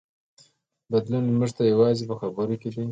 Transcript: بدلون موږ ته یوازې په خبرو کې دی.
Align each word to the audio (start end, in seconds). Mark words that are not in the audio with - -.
بدلون 0.91 1.23
موږ 1.39 1.51
ته 1.57 1.63
یوازې 1.71 2.03
په 2.09 2.15
خبرو 2.21 2.55
کې 2.61 2.69
دی. 2.73 2.79